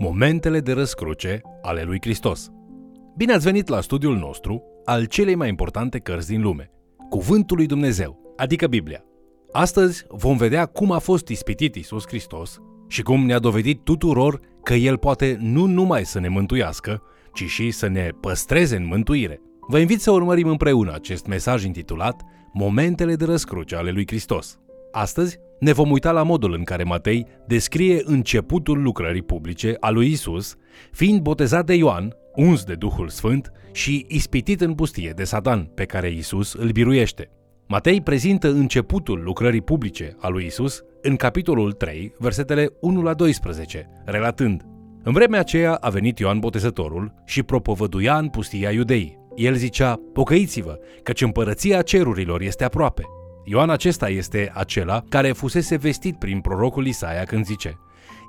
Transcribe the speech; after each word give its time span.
Momentele 0.00 0.60
de 0.60 0.72
răscruce 0.72 1.40
ale 1.62 1.82
lui 1.82 1.98
Hristos. 2.00 2.50
Bine 3.16 3.32
ați 3.32 3.44
venit 3.44 3.68
la 3.68 3.80
studiul 3.80 4.16
nostru 4.16 4.62
al 4.84 5.04
celei 5.04 5.34
mai 5.34 5.48
importante 5.48 5.98
cărți 5.98 6.28
din 6.28 6.42
lume, 6.42 6.70
Cuvântul 7.08 7.56
lui 7.56 7.66
Dumnezeu, 7.66 8.34
adică 8.36 8.66
Biblia. 8.66 9.04
Astăzi 9.52 10.04
vom 10.08 10.36
vedea 10.36 10.66
cum 10.66 10.92
a 10.92 10.98
fost 10.98 11.28
ispitit 11.28 11.74
Isus 11.74 12.06
Hristos 12.06 12.58
și 12.88 13.02
cum 13.02 13.26
ne-a 13.26 13.38
dovedit 13.38 13.84
tuturor 13.84 14.40
că 14.62 14.74
El 14.74 14.98
poate 14.98 15.36
nu 15.40 15.64
numai 15.64 16.04
să 16.04 16.20
ne 16.20 16.28
mântuiască, 16.28 17.02
ci 17.32 17.44
și 17.44 17.70
să 17.70 17.86
ne 17.86 18.10
păstreze 18.20 18.76
în 18.76 18.86
mântuire. 18.86 19.40
Vă 19.60 19.78
invit 19.78 20.00
să 20.00 20.10
urmărim 20.10 20.48
împreună 20.48 20.92
acest 20.94 21.26
mesaj 21.26 21.64
intitulat 21.64 22.22
Momentele 22.52 23.14
de 23.14 23.24
răscruce 23.24 23.76
ale 23.76 23.90
lui 23.90 24.06
Hristos. 24.06 24.58
Astăzi 24.92 25.38
ne 25.58 25.72
vom 25.72 25.90
uita 25.90 26.10
la 26.10 26.22
modul 26.22 26.52
în 26.52 26.64
care 26.64 26.82
Matei 26.82 27.26
descrie 27.46 28.00
începutul 28.04 28.82
lucrării 28.82 29.22
publice 29.22 29.76
a 29.80 29.90
lui 29.90 30.10
Isus, 30.10 30.56
fiind 30.92 31.20
botezat 31.20 31.66
de 31.66 31.74
Ioan, 31.74 32.12
uns 32.34 32.64
de 32.64 32.74
Duhul 32.74 33.08
Sfânt 33.08 33.52
și 33.72 34.04
ispitit 34.08 34.60
în 34.60 34.74
pustie 34.74 35.12
de 35.16 35.24
Satan, 35.24 35.70
pe 35.74 35.84
care 35.84 36.10
Isus 36.10 36.52
îl 36.52 36.70
biruiește. 36.70 37.30
Matei 37.66 38.00
prezintă 38.00 38.48
începutul 38.48 39.22
lucrării 39.22 39.62
publice 39.62 40.16
a 40.20 40.28
lui 40.28 40.44
Isus 40.44 40.82
în 41.02 41.16
capitolul 41.16 41.72
3, 41.72 42.12
versetele 42.18 42.68
1 42.80 43.02
la 43.02 43.14
12, 43.14 43.90
relatând 44.04 44.62
În 45.02 45.12
vremea 45.12 45.40
aceea 45.40 45.74
a 45.74 45.88
venit 45.88 46.18
Ioan 46.18 46.38
Botezătorul 46.38 47.14
și 47.24 47.42
propovăduia 47.42 48.18
în 48.18 48.28
pustia 48.28 48.70
iudeii. 48.70 49.18
El 49.34 49.54
zicea, 49.54 50.00
pocăiți-vă, 50.12 50.78
căci 51.02 51.22
împărăția 51.22 51.82
cerurilor 51.82 52.40
este 52.40 52.64
aproape. 52.64 53.02
Ioan 53.50 53.70
acesta 53.70 54.08
este 54.08 54.50
acela 54.54 55.04
care 55.08 55.32
fusese 55.32 55.76
vestit 55.76 56.18
prin 56.18 56.40
prorocul 56.40 56.86
Isaia 56.86 57.22
când 57.22 57.44
zice 57.44 57.78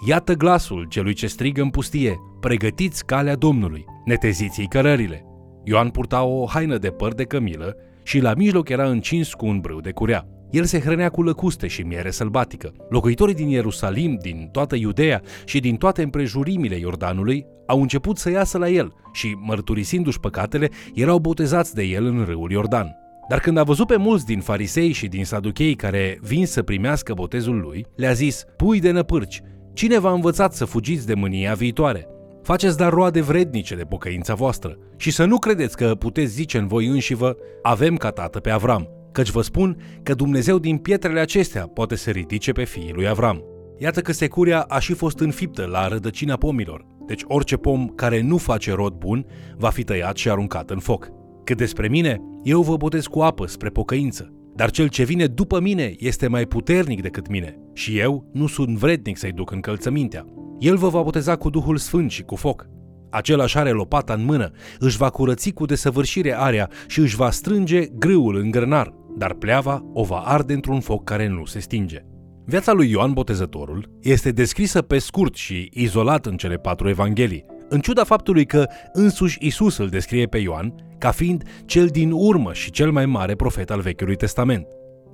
Iată 0.07 0.33
glasul 0.33 0.85
celui 0.89 1.13
ce 1.13 1.27
strigă 1.27 1.61
în 1.61 1.69
pustie, 1.69 2.19
pregătiți 2.39 3.05
calea 3.05 3.35
Domnului, 3.35 3.85
neteziți-i 4.05 4.67
cărările. 4.67 5.25
Ioan 5.63 5.89
purta 5.89 6.23
o 6.23 6.45
haină 6.45 6.77
de 6.77 6.89
păr 6.89 7.13
de 7.13 7.23
cămilă 7.23 7.75
și 8.03 8.19
la 8.19 8.33
mijloc 8.33 8.69
era 8.69 8.89
încins 8.89 9.33
cu 9.33 9.45
un 9.45 9.59
brâu 9.59 9.79
de 9.79 9.91
curea. 9.91 10.27
El 10.51 10.63
se 10.63 10.79
hrănea 10.79 11.09
cu 11.09 11.23
lăcuste 11.23 11.67
și 11.67 11.81
miere 11.81 12.11
sălbatică. 12.11 12.73
Locuitorii 12.89 13.35
din 13.35 13.47
Ierusalim, 13.47 14.17
din 14.21 14.49
toată 14.51 14.75
Iudeea 14.75 15.21
și 15.45 15.59
din 15.59 15.75
toate 15.75 16.03
împrejurimile 16.03 16.75
Iordanului 16.75 17.45
au 17.67 17.81
început 17.81 18.17
să 18.17 18.29
iasă 18.29 18.57
la 18.57 18.69
el 18.69 18.93
și, 19.13 19.37
mărturisindu-și 19.39 20.19
păcatele, 20.19 20.69
erau 20.93 21.19
botezați 21.19 21.75
de 21.75 21.83
el 21.83 22.05
în 22.05 22.23
râul 22.23 22.51
Iordan. 22.51 23.08
Dar 23.29 23.39
când 23.39 23.57
a 23.57 23.63
văzut 23.63 23.87
pe 23.87 23.95
mulți 23.95 24.25
din 24.25 24.39
farisei 24.39 24.91
și 24.91 25.07
din 25.07 25.25
saduchei 25.25 25.75
care 25.75 26.19
vin 26.21 26.45
să 26.45 26.63
primească 26.63 27.13
botezul 27.13 27.59
lui, 27.59 27.85
le-a 27.95 28.11
zis, 28.11 28.43
pui 28.57 28.79
de 28.79 28.91
năpârci, 28.91 29.41
cine 29.73 29.99
v-a 29.99 30.11
învățat 30.11 30.53
să 30.53 30.65
fugiți 30.65 31.05
de 31.05 31.13
mânia 31.13 31.53
viitoare? 31.53 32.07
Faceți 32.43 32.77
dar 32.77 32.93
roade 32.93 33.21
vrednice 33.21 33.75
de 33.75 33.83
pocăința 33.83 34.33
voastră 34.33 34.77
și 34.97 35.11
să 35.11 35.25
nu 35.25 35.37
credeți 35.37 35.77
că 35.77 35.95
puteți 35.95 36.33
zice 36.33 36.57
în 36.57 36.67
voi 36.67 36.85
înșivă, 36.85 37.35
avem 37.61 37.95
ca 37.95 38.09
tată 38.09 38.39
pe 38.39 38.49
Avram, 38.49 38.89
căci 39.11 39.29
vă 39.29 39.41
spun 39.41 39.77
că 40.03 40.13
Dumnezeu 40.13 40.59
din 40.59 40.77
pietrele 40.77 41.19
acestea 41.19 41.67
poate 41.67 41.95
să 41.95 42.09
ridice 42.09 42.51
pe 42.51 42.63
fiii 42.63 42.93
lui 42.93 43.07
Avram. 43.07 43.43
Iată 43.77 44.01
că 44.01 44.11
securia 44.11 44.61
a 44.61 44.79
și 44.79 44.93
fost 44.93 45.19
înfiptă 45.19 45.65
la 45.65 45.87
rădăcina 45.87 46.37
pomilor, 46.37 46.85
deci 47.07 47.21
orice 47.27 47.55
pom 47.55 47.87
care 47.87 48.21
nu 48.21 48.37
face 48.37 48.73
rod 48.73 48.93
bun 48.93 49.25
va 49.57 49.69
fi 49.69 49.83
tăiat 49.83 50.17
și 50.17 50.29
aruncat 50.29 50.69
în 50.69 50.79
foc. 50.79 51.18
Cât 51.49 51.57
despre 51.57 51.87
mine, 51.87 52.21
eu 52.43 52.61
vă 52.61 52.77
botez 52.77 53.05
cu 53.05 53.19
apă 53.19 53.47
spre 53.47 53.69
pocăință, 53.69 54.33
dar 54.55 54.69
cel 54.69 54.87
ce 54.87 55.03
vine 55.03 55.25
după 55.25 55.59
mine 55.59 55.93
este 55.97 56.27
mai 56.27 56.45
puternic 56.45 57.01
decât 57.01 57.29
mine 57.29 57.57
și 57.73 57.97
eu 57.97 58.29
nu 58.33 58.47
sunt 58.47 58.77
vrednic 58.77 59.17
să-i 59.17 59.31
duc 59.31 59.51
încălțămintea. 59.51 60.25
El 60.59 60.77
vă 60.77 60.89
va 60.89 61.01
boteza 61.01 61.35
cu 61.35 61.49
Duhul 61.49 61.77
Sfânt 61.77 62.11
și 62.11 62.23
cu 62.23 62.35
foc. 62.35 62.69
Același 63.09 63.57
are 63.57 63.69
lopata 63.69 64.13
în 64.13 64.25
mână, 64.25 64.51
își 64.79 64.97
va 64.97 65.09
curăți 65.09 65.51
cu 65.51 65.65
desăvârșire 65.65 66.37
area 66.37 66.69
și 66.87 66.99
își 66.99 67.15
va 67.15 67.31
strânge 67.31 67.85
grâul 67.85 68.35
în 68.35 68.51
grănar, 68.51 68.93
dar 69.17 69.33
pleava 69.33 69.85
o 69.93 70.03
va 70.03 70.17
arde 70.17 70.53
într-un 70.53 70.79
foc 70.79 71.03
care 71.03 71.27
nu 71.27 71.45
se 71.45 71.59
stinge. 71.59 71.99
Viața 72.45 72.71
lui 72.71 72.89
Ioan 72.89 73.13
Botezătorul 73.13 73.97
este 74.01 74.31
descrisă 74.31 74.81
pe 74.81 74.97
scurt 74.97 75.35
și 75.35 75.69
izolat 75.73 76.25
în 76.25 76.37
cele 76.37 76.55
patru 76.55 76.89
evanghelii, 76.89 77.45
în 77.69 77.79
ciuda 77.79 78.03
faptului 78.03 78.45
că 78.45 78.65
însuși 78.93 79.37
Isus 79.41 79.77
îl 79.77 79.87
descrie 79.87 80.25
pe 80.25 80.37
Ioan 80.37 80.73
ca 80.99 81.11
fiind 81.11 81.43
cel 81.65 81.87
din 81.87 82.11
urmă 82.11 82.53
și 82.53 82.71
cel 82.71 82.91
mai 82.91 83.05
mare 83.05 83.35
profet 83.35 83.71
al 83.71 83.79
Vechiului 83.79 84.15
Testament. 84.15 84.67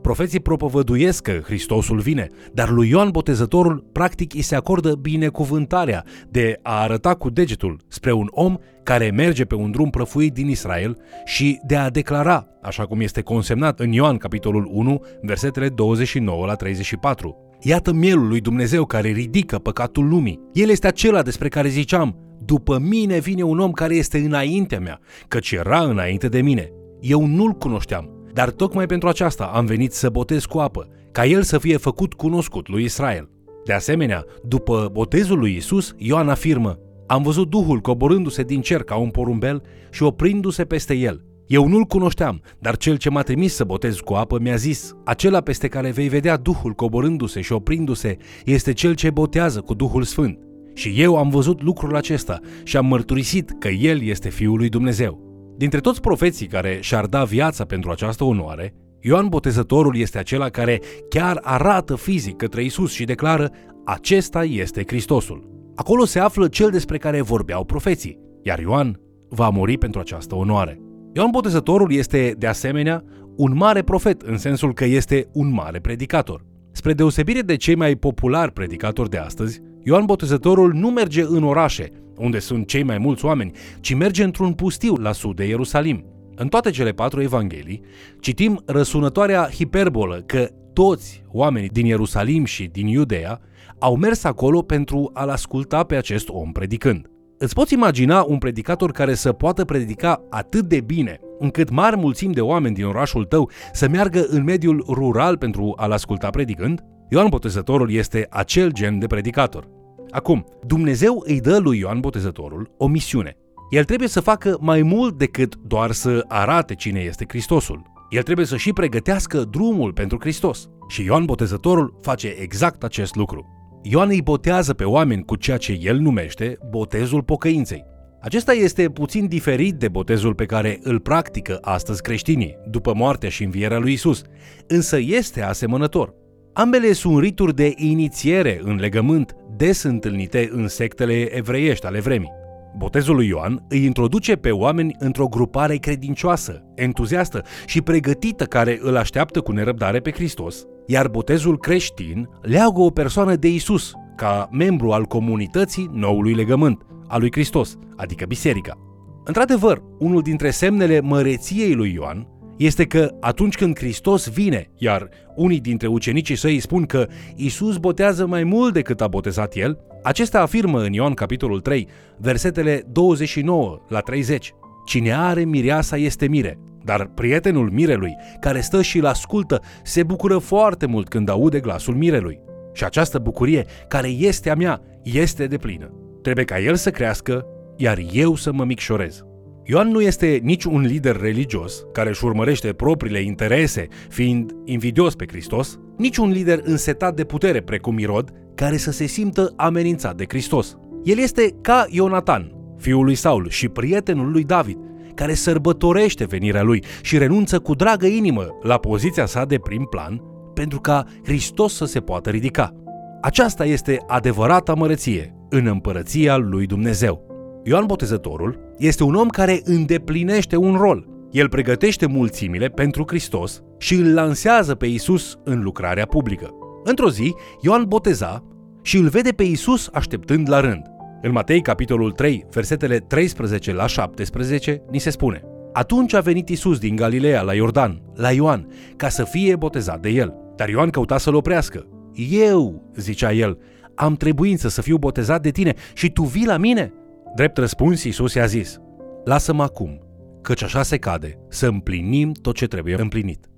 Profeții 0.06 0.40
propovăduiesc 0.40 1.22
că 1.22 1.32
Hristosul 1.32 2.00
vine, 2.00 2.28
dar 2.54 2.70
lui 2.70 2.90
Ioan 2.90 3.10
Botezătorul 3.10 3.86
practic 3.92 4.34
îi 4.34 4.42
se 4.42 4.56
acordă 4.56 4.96
binecuvântarea 4.96 6.04
de 6.30 6.60
a 6.62 6.82
arăta 6.82 7.14
cu 7.14 7.30
degetul 7.30 7.80
spre 7.88 8.12
un 8.12 8.28
om 8.30 8.58
care 8.84 9.12
merge 9.12 9.46
pe 9.46 9.56
un 9.56 9.72
drum 9.72 9.90
prăfuit 9.90 10.34
din 10.34 10.50
Israel 10.50 10.98
și 11.26 11.60
de 11.68 11.76
a 11.76 11.90
declara, 11.90 12.48
așa 12.62 12.86
cum 12.86 13.00
este 13.00 13.22
consemnat 13.22 13.80
în 13.80 13.92
Ioan 13.92 14.18
capitolul 14.18 14.70
1, 14.72 15.02
versetele 15.22 15.70
29 15.70 16.46
la 16.46 16.56
34. 16.56 17.36
Iată 17.62 17.94
mielul 17.94 18.28
lui 18.28 18.40
Dumnezeu 18.40 18.86
care 18.86 19.10
ridică 19.10 19.58
păcatul 19.58 20.08
lumii. 20.08 20.40
El 20.54 20.70
este 20.70 20.88
acela 20.88 21.22
despre 21.22 21.48
care 21.48 21.68
ziceam, 21.68 22.25
după 22.46 22.78
mine 22.78 23.20
vine 23.20 23.44
un 23.44 23.60
om 23.60 23.72
care 23.72 23.96
este 23.96 24.18
înaintea 24.18 24.80
mea, 24.80 25.00
căci 25.28 25.52
era 25.52 25.82
înainte 25.82 26.28
de 26.28 26.42
mine. 26.42 26.72
Eu 27.02 27.26
nu-l 27.26 27.52
cunoșteam, 27.52 28.10
dar 28.34 28.50
tocmai 28.50 28.86
pentru 28.86 29.08
aceasta 29.08 29.44
am 29.44 29.66
venit 29.66 29.94
să 29.94 30.10
botez 30.10 30.46
cu 30.46 30.58
apă, 30.58 30.88
ca 31.12 31.26
el 31.26 31.42
să 31.42 31.58
fie 31.58 31.78
făcut 31.78 32.14
cunoscut 32.14 32.68
lui 32.68 32.84
Israel. 32.84 33.30
De 33.66 33.74
asemenea, 33.74 34.26
după 34.44 34.90
botezul 34.92 35.40
lui 35.40 35.56
Isus, 35.56 35.94
Ioan 35.98 36.30
afirmă, 36.30 36.80
am 37.08 37.24
văzut 37.24 37.50
Duhul 37.50 37.80
coborându-se 37.80 38.44
din 38.44 38.62
cer 38.62 38.84
ca 38.84 38.96
un 38.96 39.10
porumbel 39.10 39.64
și 39.92 40.04
oprindu-se 40.04 40.66
peste 40.66 40.94
el. 40.94 41.26
Eu 41.48 41.68
nu-l 41.68 41.84
cunoșteam, 41.84 42.42
dar 42.60 42.78
cel 42.78 42.98
ce 42.98 43.10
m-a 43.10 43.22
trimis 43.22 43.54
să 43.54 43.64
botez 43.64 44.00
cu 44.00 44.14
apă 44.14 44.40
mi-a 44.40 44.56
zis, 44.56 44.94
acela 45.04 45.42
peste 45.42 45.68
care 45.68 45.92
vei 45.92 46.08
vedea 46.08 46.38
Duhul 46.38 46.74
coborându-se 46.74 47.42
și 47.42 47.52
oprindu-se 47.52 48.18
este 48.46 48.74
cel 48.74 48.94
ce 48.94 49.10
botează 49.10 49.62
cu 49.62 49.74
Duhul 49.74 50.04
Sfânt. 50.04 50.40
Și 50.76 50.94
eu 50.98 51.18
am 51.18 51.30
văzut 51.30 51.62
lucrul 51.62 51.96
acesta 51.96 52.40
și 52.64 52.78
am 52.78 52.86
mărturisit 52.86 53.56
că 53.60 53.68
El 53.68 54.02
este 54.02 54.30
Fiul 54.30 54.58
lui 54.58 54.70
Dumnezeu. 54.70 55.24
Dintre 55.58 55.80
toți 55.80 56.02
profeții 56.02 56.48
care 56.48 56.78
și-ar 56.82 57.06
da 57.06 57.24
viața 57.24 57.66
pentru 57.66 57.92
această 57.92 58.24
onoare, 58.24 58.74
Ioan 59.02 59.28
Botezătorul 59.28 59.98
este 59.98 60.18
acela 60.18 60.50
care 60.50 60.80
chiar 61.10 61.40
arată 61.42 61.96
fizic 61.96 62.36
către 62.36 62.64
Isus 62.64 62.92
și 62.92 63.04
declară 63.04 63.52
acesta 63.86 64.44
este 64.44 64.84
Hristosul. 64.88 65.50
Acolo 65.76 66.06
se 66.06 66.20
află 66.20 66.48
cel 66.48 66.70
despre 66.70 66.98
care 66.98 67.22
vorbeau 67.22 67.66
profeții, 67.66 68.20
iar 68.44 68.60
Ioan 68.60 69.00
va 69.30 69.50
muri 69.50 69.78
pentru 69.78 70.00
această 70.00 70.36
onoare. 70.36 70.80
Ioan 71.14 71.30
Botezătorul 71.32 71.92
este, 71.94 72.36
de 72.38 72.48
asemenea, 72.48 73.04
un 73.36 73.56
mare 73.56 73.82
profet 73.82 74.22
în 74.22 74.38
sensul 74.38 74.74
că 74.74 74.86
este 74.86 75.28
un 75.34 75.52
mare 75.54 75.80
predicator. 75.80 76.46
Spre 76.72 76.94
deosebire 76.94 77.42
de 77.42 77.56
cei 77.56 77.76
mai 77.76 77.96
populari 77.96 78.52
predicatori 78.52 79.10
de 79.10 79.18
astăzi, 79.18 79.62
Ioan 79.88 80.06
Botezătorul 80.06 80.74
nu 80.74 80.90
merge 80.90 81.22
în 81.22 81.44
orașe, 81.44 81.92
unde 82.18 82.40
sunt 82.40 82.68
cei 82.68 82.84
mai 82.84 82.98
mulți 82.98 83.26
oameni, 83.26 83.52
ci 83.80 83.94
merge 83.94 84.24
într-un 84.24 84.54
pustiu 84.54 84.96
la 84.96 85.12
sud 85.12 85.36
de 85.36 85.48
Ierusalim. 85.48 86.06
În 86.36 86.48
toate 86.48 86.70
cele 86.70 86.92
patru 86.92 87.22
evanghelii 87.22 87.82
citim 88.20 88.62
răsunătoarea 88.66 89.50
hiperbolă 89.54 90.24
că 90.26 90.50
toți 90.74 91.24
oamenii 91.32 91.70
din 91.70 91.86
Ierusalim 91.86 92.46
și 92.46 92.64
din 92.64 92.88
Iudea 92.88 93.40
au 93.80 93.96
mers 93.96 94.24
acolo 94.24 94.62
pentru 94.62 95.10
a-l 95.14 95.30
asculta 95.30 95.84
pe 95.84 95.96
acest 95.96 96.30
om 96.30 96.52
predicând. 96.52 97.10
Îți 97.38 97.54
poți 97.54 97.74
imagina 97.74 98.26
un 98.28 98.38
predicator 98.38 98.92
care 98.92 99.14
să 99.14 99.32
poată 99.32 99.66
predica 99.66 100.22
atât 100.30 100.66
de 100.66 100.82
bine, 100.82 101.20
încât 101.40 101.70
mari 101.70 101.98
mulțimi 101.98 102.34
de 102.34 102.42
oameni 102.42 102.76
din 102.76 102.86
orașul 102.86 103.26
tău 103.26 103.50
să 103.74 103.90
meargă 103.90 104.26
în 104.30 104.44
mediul 104.44 104.86
rural 104.88 105.38
pentru 105.38 105.74
a-l 105.76 105.92
asculta 105.92 106.30
predicând? 106.30 106.84
Ioan 107.10 107.28
Botezătorul 107.30 107.92
este 107.92 108.28
acel 108.30 108.72
gen 108.72 109.00
de 109.00 109.08
predicator. 109.08 109.75
Acum, 110.10 110.46
Dumnezeu 110.68 111.24
îi 111.26 111.42
dă 111.42 111.58
lui 111.58 111.80
Ioan 111.80 112.00
Botezătorul 112.00 112.72
o 112.78 112.88
misiune. 112.88 113.38
El 113.70 113.84
trebuie 113.84 114.08
să 114.08 114.20
facă 114.20 114.58
mai 114.60 114.82
mult 114.82 115.18
decât 115.18 115.56
doar 115.56 115.92
să 115.92 116.26
arate 116.28 116.76
cine 116.76 117.00
este 117.00 117.26
Hristosul. 117.28 117.82
El 118.10 118.24
trebuie 118.24 118.46
să 118.46 118.58
și 118.58 118.74
pregătească 118.74 119.44
drumul 119.44 119.94
pentru 119.94 120.18
Hristos. 120.20 120.70
Și 120.88 121.04
Ioan 121.04 121.26
Botezătorul 121.26 121.98
face 122.02 122.28
exact 122.28 122.84
acest 122.84 123.16
lucru. 123.16 123.46
Ioan 123.82 124.10
îi 124.10 124.22
botează 124.22 124.74
pe 124.74 124.84
oameni 124.84 125.26
cu 125.26 125.36
ceea 125.36 125.58
ce 125.58 125.80
el 125.82 125.98
numește 125.98 126.58
botezul 126.70 127.24
pocăinței. 127.24 127.86
Acesta 128.22 128.54
este 128.54 128.90
puțin 128.90 129.28
diferit 129.28 129.74
de 129.74 129.88
botezul 129.88 130.36
pe 130.36 130.46
care 130.46 130.80
îl 130.82 131.00
practică 131.00 131.58
astăzi 131.62 132.02
creștinii, 132.02 132.58
după 132.70 132.94
moartea 132.96 133.30
și 133.30 133.44
învierea 133.44 133.78
lui 133.78 133.94
Isus, 133.94 134.22
însă 134.68 134.98
este 135.00 135.42
asemănător. 135.42 136.14
Ambele 136.58 136.94
sunt 136.94 137.20
rituri 137.20 137.56
de 137.56 137.74
inițiere 137.76 138.60
în 138.64 138.76
legământ 138.76 139.36
des 139.56 139.84
întâlnite 139.84 140.50
în 140.52 140.68
sectele 140.68 141.36
evreiești 141.38 141.86
ale 141.86 142.00
vremii. 142.00 142.32
Botezul 142.78 143.16
lui 143.16 143.28
Ioan 143.28 143.66
îi 143.70 143.84
introduce 143.84 144.36
pe 144.36 144.52
oameni 144.52 144.96
într-o 145.00 145.28
grupare 145.28 145.76
credincioasă, 145.76 146.64
entuziastă 146.76 147.44
și 147.66 147.82
pregătită 147.82 148.44
care 148.44 148.80
îl 148.82 148.98
așteaptă 148.98 149.42
cu 149.42 149.52
nerăbdare 149.52 150.00
pe 150.00 150.12
Hristos, 150.12 150.66
iar 150.88 151.08
botezul 151.08 151.60
creștin 151.60 152.30
leagă 152.42 152.82
o 152.82 152.90
persoană 152.90 153.36
de 153.36 153.48
Isus, 153.48 153.94
ca 154.16 154.50
membru 154.52 154.92
al 154.92 155.04
comunității 155.04 155.90
noului 155.94 156.34
legământ, 156.34 156.86
al 157.08 157.20
lui 157.20 157.32
Hristos, 157.32 157.78
adică 157.96 158.26
biserica. 158.26 158.78
Într-adevăr, 159.24 159.82
unul 160.00 160.22
dintre 160.22 160.50
semnele 160.50 161.02
măreției 161.02 161.74
lui 161.74 161.94
Ioan 161.94 162.28
este 162.58 162.86
că 162.86 163.12
atunci 163.20 163.56
când 163.56 163.78
Hristos 163.78 164.30
vine, 164.30 164.70
iar 164.78 165.10
unii 165.36 165.60
dintre 165.60 165.88
ucenicii 165.88 166.36
săi 166.36 166.60
spun 166.60 166.86
că 166.86 167.08
Isus 167.36 167.78
botează 167.78 168.26
mai 168.26 168.44
mult 168.44 168.74
decât 168.74 169.02
a 169.02 169.08
botezat 169.08 169.56
el, 169.56 169.78
acesta 170.04 170.42
afirmă 170.42 170.82
în 170.82 170.94
Ioan 170.94 171.14
capitolul 171.14 171.60
3, 171.60 171.88
versetele 172.18 172.84
29 172.92 173.82
la 173.88 174.00
30. 174.00 174.54
Cine 174.86 175.14
are 175.14 175.44
mireasa 175.44 175.98
este 175.98 176.28
mire, 176.28 176.60
dar 176.84 177.10
prietenul 177.14 177.70
mirelui, 177.72 178.16
care 178.40 178.60
stă 178.60 178.82
și 178.82 178.98
îl 178.98 179.06
ascultă, 179.06 179.62
se 179.84 180.04
bucură 180.04 180.38
foarte 180.38 180.86
mult 180.86 181.08
când 181.08 181.30
aude 181.30 181.60
glasul 181.60 181.96
mirelui. 181.96 182.40
Și 182.74 182.84
această 182.84 183.20
bucurie, 183.20 183.66
care 183.88 184.08
este 184.08 184.50
a 184.50 184.56
mea, 184.56 184.82
este 185.04 185.48
de 185.48 185.58
plină. 185.58 185.92
Trebuie 186.22 186.46
ca 186.46 186.60
el 186.60 186.76
să 186.76 186.92
crească, 186.92 187.46
iar 187.78 188.00
eu 188.12 188.36
să 188.36 188.52
mă 188.52 188.64
micșorez. 188.64 189.24
Ioan 189.68 189.88
nu 189.88 190.02
este 190.02 190.40
nici 190.44 190.64
un 190.64 190.82
lider 190.82 191.20
religios 191.20 191.86
care 191.92 192.10
își 192.10 192.26
urmărește 192.26 192.74
propriile 192.74 193.22
interese, 193.22 193.88
fiind 194.10 194.52
invidios 194.66 195.16
pe 195.16 195.26
Hristos, 195.28 195.80
nici 195.98 196.18
un 196.18 196.30
lider 196.30 196.60
însetat 196.64 197.16
de 197.16 197.24
putere 197.24 197.62
precum 197.62 197.98
Irod, 197.98 198.30
care 198.56 198.78
să 198.78 198.92
se 198.92 199.06
simtă 199.06 199.54
amenințat 199.56 200.16
de 200.16 200.26
Hristos. 200.28 200.78
El 201.04 201.18
este 201.18 201.56
ca 201.62 201.86
Ionatan, 201.90 202.52
fiul 202.78 203.04
lui 203.04 203.16
Saul 203.16 203.50
și 203.50 203.68
prietenul 203.68 204.32
lui 204.32 204.44
David, 204.44 204.78
care 205.16 205.34
sărbătorește 205.34 206.26
venirea 206.26 206.64
lui 206.64 206.84
și 207.02 207.18
renunță 207.18 207.60
cu 207.60 207.76
dragă 207.76 208.06
inimă 208.06 208.48
la 208.62 208.78
poziția 208.78 209.26
sa 209.26 209.46
de 209.46 209.58
prim 209.58 209.88
plan 209.90 210.22
pentru 210.54 210.80
ca 210.80 211.06
Hristos 211.24 211.76
să 211.76 211.86
se 211.86 212.00
poată 212.00 212.30
ridica. 212.30 212.74
Aceasta 213.22 213.66
este 213.66 214.04
adevărata 214.08 214.74
măreție 214.74 215.36
în 215.50 215.66
împărăția 215.66 216.38
lui 216.38 216.66
Dumnezeu. 216.66 217.26
Ioan 217.64 217.86
Botezătorul 217.86 218.65
este 218.78 219.04
un 219.04 219.16
om 219.16 219.28
care 219.28 219.62
îndeplinește 219.64 220.56
un 220.56 220.76
rol. 220.76 221.08
El 221.32 221.50
pregătește 221.50 222.06
mulțimile 222.06 222.68
pentru 222.68 223.04
Hristos 223.08 223.62
și 223.78 223.94
îl 223.94 224.14
lansează 224.14 224.76
pe 224.76 224.86
Isus 224.86 225.40
în 225.44 225.62
lucrarea 225.62 226.06
publică. 226.06 226.50
Într-o 226.84 227.10
zi, 227.10 227.36
Ioan 227.62 227.86
boteza 227.88 228.44
și 228.82 228.98
îl 228.98 229.08
vede 229.08 229.30
pe 229.30 229.44
Isus 229.44 229.90
așteptând 229.94 230.50
la 230.50 230.60
rând. 230.60 230.82
În 231.22 231.32
Matei, 231.32 231.62
capitolul 231.62 232.12
3, 232.12 232.46
versetele 232.52 232.98
13 232.98 233.74
la 233.74 233.88
17, 233.88 234.82
ni 234.92 235.00
se 235.00 235.10
spune 235.10 235.44
Atunci 235.74 236.14
a 236.14 236.20
venit 236.20 236.50
Isus 236.50 236.80
din 236.80 236.96
Galileea 236.96 237.42
la 237.42 237.54
Iordan, 237.54 238.02
la 238.14 238.32
Ioan, 238.32 238.68
ca 238.96 239.10
să 239.10 239.24
fie 239.24 239.56
botezat 239.56 240.00
de 240.00 240.10
el. 240.10 240.34
Dar 240.56 240.70
Ioan 240.70 240.90
căuta 240.90 241.18
să-l 241.18 241.36
oprească. 241.36 241.88
Eu, 242.30 242.92
zicea 242.96 243.34
el, 243.34 243.58
am 243.96 244.16
trebuință 244.16 244.68
să 244.68 244.82
fiu 244.82 244.98
botezat 244.98 245.42
de 245.42 245.50
tine 245.50 245.74
și 245.94 246.12
tu 246.12 246.24
vii 246.24 246.46
la 246.46 246.58
mine? 246.58 246.94
Drept 247.36 247.58
răspuns, 247.58 248.04
Iisus 248.04 248.34
i-a 248.34 248.46
zis, 248.46 248.78
Lasă-mă 249.24 249.64
acum, 249.64 250.00
căci 250.42 250.64
așa 250.64 250.84
se 250.84 250.98
cade, 250.98 251.40
să 251.50 251.68
împlinim 251.68 252.32
tot 252.32 252.56
ce 252.56 252.68
trebuie 252.68 253.02
împlinit. 253.02 253.50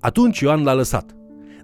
Atunci 0.00 0.40
Ioan 0.40 0.62
l-a 0.62 0.74
lăsat. 0.74 1.12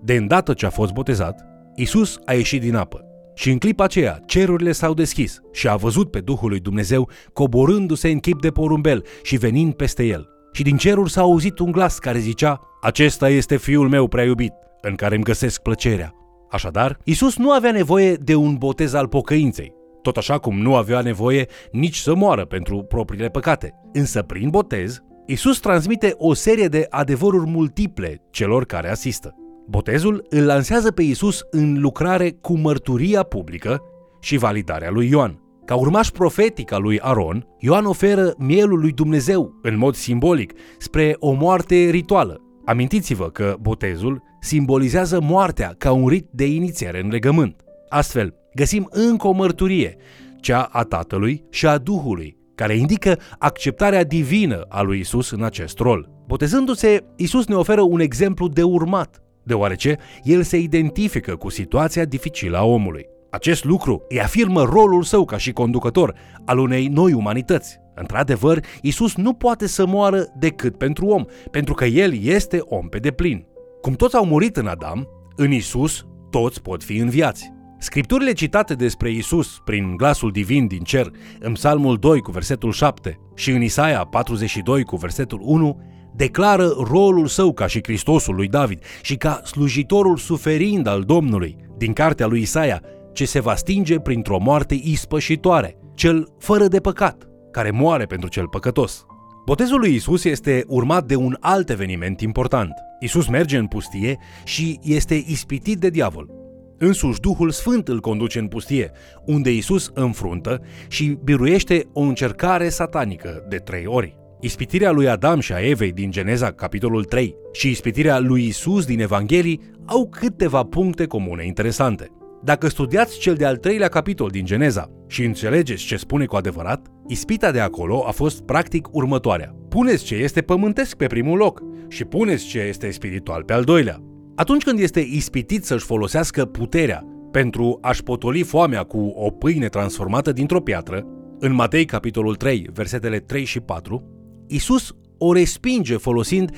De 0.02 0.14
îndată 0.14 0.52
ce 0.52 0.67
a 0.67 0.70
fost 0.70 0.93
botezat, 0.93 1.44
Iisus 1.75 2.19
a 2.25 2.32
ieșit 2.32 2.61
din 2.61 2.75
apă. 2.75 3.05
Și 3.34 3.50
în 3.50 3.58
clipa 3.58 3.84
aceea, 3.84 4.20
cerurile 4.26 4.72
s-au 4.72 4.94
deschis 4.94 5.40
și 5.52 5.69
a 5.69 5.76
văzut 5.76 6.11
pe 6.11 6.20
Duhul 6.20 6.49
lui 6.49 6.61
Dumnezeu 6.61 7.11
coborându-se 7.32 8.08
în 8.08 8.19
chip 8.19 8.40
de 8.40 8.50
porumbel 8.50 9.05
și 9.22 9.37
venind 9.37 9.75
peste 9.75 10.05
el. 10.05 10.28
Și 10.52 10.62
din 10.62 10.76
ceruri 10.76 11.11
s-a 11.11 11.20
auzit 11.20 11.58
un 11.58 11.72
glas 11.72 11.99
care 11.99 12.19
zicea, 12.19 12.61
Acesta 12.82 13.28
este 13.28 13.56
Fiul 13.56 13.88
meu 13.88 14.08
prea 14.08 14.25
iubit, 14.25 14.52
în 14.81 14.94
care 14.94 15.14
îmi 15.14 15.25
găsesc 15.25 15.62
plăcerea. 15.62 16.14
Așadar, 16.50 16.99
Isus 17.05 17.37
nu 17.37 17.50
avea 17.50 17.72
nevoie 17.72 18.14
de 18.14 18.34
un 18.34 18.55
botez 18.55 18.93
al 18.93 19.08
pocăinței, 19.08 19.78
tot 20.02 20.17
așa 20.17 20.38
cum 20.38 20.61
nu 20.61 20.76
avea 20.76 21.00
nevoie 21.00 21.47
nici 21.73 21.97
să 21.97 22.14
moară 22.14 22.44
pentru 22.44 22.82
propriile 22.82 23.29
păcate. 23.29 23.75
Însă 23.93 24.23
prin 24.23 24.49
botez, 24.49 25.02
Isus 25.26 25.58
transmite 25.58 26.14
o 26.17 26.35
serie 26.35 26.67
de 26.67 26.87
adevăruri 26.91 27.50
multiple 27.50 28.23
celor 28.31 28.64
care 28.64 28.91
asistă. 28.91 29.35
Botezul 29.69 30.26
îl 30.29 30.44
lansează 30.44 30.91
pe 30.91 31.02
Isus 31.02 31.43
în 31.50 31.81
lucrare 31.81 32.31
cu 32.31 32.58
mărturia 32.58 33.23
publică 33.23 33.82
și 34.20 34.37
validarea 34.37 34.91
lui 34.91 35.08
Ioan. 35.08 35.41
Ca 35.64 35.75
urmaș 35.75 36.08
profetic 36.08 36.73
al 36.73 36.82
lui 36.82 37.00
Aron, 37.00 37.46
Ioan 37.58 37.85
oferă 37.85 38.35
mielul 38.38 38.81
lui 38.81 38.93
Dumnezeu 38.93 39.58
în 39.62 39.76
mod 39.76 39.94
simbolic 39.94 40.53
spre 40.79 41.17
o 41.19 41.32
moarte 41.32 41.88
rituală. 41.91 42.41
Amintiți-vă 42.64 43.31
că 43.31 43.56
botezul 43.61 44.23
simbolizează 44.41 45.20
moartea 45.20 45.75
ca 45.79 45.93
un 45.93 46.08
rit 46.08 46.26
de 46.31 46.46
inițiere 46.46 47.00
în 47.00 47.08
legământ. 47.08 47.64
Astfel, 47.88 48.35
găsim 48.55 48.88
încă 48.91 49.26
o 49.26 49.32
mărturie, 49.32 49.97
cea 50.41 50.62
a 50.62 50.82
Tatălui 50.82 51.44
și 51.50 51.67
a 51.67 51.79
Duhului, 51.79 52.37
care 52.55 52.76
indică 52.76 53.19
acceptarea 53.38 54.05
divină 54.05 54.64
a 54.69 54.82
lui 54.82 54.99
Isus 54.99 55.31
în 55.31 55.43
acest 55.43 55.79
rol. 55.79 56.11
Botezându-se, 56.26 57.05
Isus 57.17 57.47
ne 57.47 57.55
oferă 57.55 57.81
un 57.81 58.00
exemplu 58.00 58.49
de 58.49 58.62
urmat, 58.62 59.23
deoarece 59.43 59.99
el 60.23 60.43
se 60.43 60.58
identifică 60.58 61.37
cu 61.37 61.49
situația 61.49 62.05
dificilă 62.05 62.56
a 62.58 62.64
omului. 62.64 63.06
Acest 63.31 63.64
lucru 63.64 64.05
îi 64.08 64.20
afirmă 64.20 64.62
rolul 64.62 65.03
său 65.03 65.25
ca 65.25 65.37
și 65.37 65.53
conducător 65.53 66.14
al 66.44 66.58
unei 66.58 66.87
noi 66.87 67.12
umanități. 67.12 67.79
Într-adevăr, 67.94 68.64
Isus 68.82 69.17
nu 69.17 69.32
poate 69.32 69.67
să 69.67 69.87
moară 69.87 70.26
decât 70.38 70.76
pentru 70.76 71.06
om, 71.06 71.25
pentru 71.50 71.75
că 71.75 71.85
el 71.85 72.23
este 72.23 72.58
om 72.64 72.88
pe 72.88 72.99
deplin. 72.99 73.46
Cum 73.81 73.93
toți 73.93 74.17
au 74.17 74.25
murit 74.25 74.56
în 74.56 74.67
Adam, 74.67 75.08
în 75.37 75.53
Isus 75.53 76.06
toți 76.31 76.62
pot 76.62 76.82
fi 76.82 76.96
înviați. 76.96 77.53
Scripturile 77.82 78.32
citate 78.32 78.75
despre 78.75 79.11
Isus 79.11 79.61
prin 79.65 79.97
glasul 79.97 80.31
divin 80.31 80.67
din 80.67 80.82
cer 80.82 81.11
în 81.38 81.53
Psalmul 81.53 81.97
2 81.97 82.21
cu 82.21 82.31
versetul 82.31 82.73
7 82.73 83.19
și 83.35 83.50
în 83.50 83.62
Isaia 83.62 84.05
42 84.05 84.82
cu 84.82 84.97
versetul 84.97 85.41
1 85.43 85.81
declară 86.15 86.69
rolul 86.91 87.27
său 87.27 87.53
ca 87.53 87.67
și 87.67 87.81
Hristosul 87.82 88.35
lui 88.35 88.49
David 88.49 88.82
și 89.03 89.17
ca 89.17 89.41
slujitorul 89.44 90.17
suferind 90.17 90.87
al 90.87 91.03
Domnului 91.03 91.56
din 91.77 91.93
cartea 91.93 92.27
lui 92.27 92.41
Isaia, 92.41 92.82
ce 93.12 93.25
se 93.25 93.41
va 93.41 93.55
stinge 93.55 93.99
printr-o 93.99 94.38
moarte 94.38 94.75
ispășitoare, 94.82 95.77
cel 95.94 96.35
fără 96.38 96.67
de 96.67 96.81
păcat, 96.81 97.29
care 97.50 97.71
moare 97.71 98.05
pentru 98.05 98.29
cel 98.29 98.49
păcătos. 98.49 99.05
Botezul 99.44 99.79
lui 99.79 99.94
Isus 99.94 100.25
este 100.25 100.65
urmat 100.67 101.06
de 101.06 101.17
un 101.17 101.37
alt 101.41 101.71
eveniment 101.71 102.21
important. 102.21 102.73
Isus 103.00 103.29
merge 103.29 103.56
în 103.56 103.67
pustie 103.67 104.19
și 104.44 104.79
este 104.82 105.25
ispitit 105.27 105.79
de 105.79 105.91
diavol. 105.91 106.39
Însuși 106.82 107.21
Duhul 107.21 107.50
Sfânt 107.50 107.88
îl 107.88 108.00
conduce 108.00 108.38
în 108.38 108.47
pustie, 108.47 108.91
unde 109.25 109.53
Isus 109.53 109.91
înfruntă 109.94 110.60
și 110.89 111.19
biruiește 111.25 111.87
o 111.93 112.01
încercare 112.01 112.69
satanică 112.69 113.46
de 113.49 113.56
trei 113.56 113.87
ori. 113.87 114.17
Ispitirea 114.41 114.91
lui 114.91 115.08
Adam 115.08 115.41
și 115.41 115.53
a 115.53 115.69
Evei 115.69 115.93
din 115.93 116.10
Geneza, 116.10 116.53
capitolul 116.53 117.05
3, 117.05 117.34
și 117.53 117.70
ispitirea 117.70 118.19
lui 118.19 118.46
Isus 118.46 118.84
din 118.84 119.01
Evanghelii 119.01 119.60
au 119.84 120.08
câteva 120.08 120.63
puncte 120.63 121.06
comune 121.06 121.46
interesante. 121.46 122.08
Dacă 122.43 122.69
studiați 122.69 123.19
cel 123.19 123.34
de-al 123.34 123.56
treilea 123.56 123.89
capitol 123.89 124.29
din 124.29 124.44
Geneza 124.44 124.91
și 125.06 125.25
înțelegeți 125.25 125.84
ce 125.84 125.96
spune 125.96 126.25
cu 126.25 126.37
adevărat, 126.37 126.87
ispita 127.06 127.51
de 127.51 127.60
acolo 127.60 128.05
a 128.06 128.10
fost 128.10 128.43
practic 128.43 128.89
următoarea. 128.93 129.55
Puneți 129.69 130.05
ce 130.05 130.15
este 130.15 130.41
pământesc 130.41 130.96
pe 130.96 131.06
primul 131.06 131.39
loc 131.39 131.63
și 131.89 132.05
puneți 132.05 132.44
ce 132.44 132.58
este 132.58 132.91
spiritual 132.91 133.43
pe 133.43 133.53
al 133.53 133.65
doilea. 133.65 134.09
Atunci 134.41 134.63
când 134.63 134.79
este 134.79 135.01
ispitit 135.01 135.65
să-și 135.65 135.85
folosească 135.85 136.44
puterea 136.44 137.05
pentru 137.31 137.79
a-și 137.81 138.03
potoli 138.03 138.43
foamea 138.43 138.82
cu 138.82 138.99
o 138.99 139.31
pâine 139.31 139.69
transformată 139.69 140.32
dintr-o 140.32 140.61
piatră, 140.61 141.06
în 141.39 141.53
Matei 141.53 141.85
capitolul 141.85 142.35
3, 142.35 142.67
versetele 142.73 143.19
3 143.19 143.44
și 143.44 143.61
4, 143.61 144.05
Isus 144.47 144.94
o 145.19 145.32
respinge 145.32 145.97
folosind 145.97 146.56